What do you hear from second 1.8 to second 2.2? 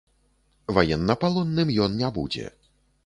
ён не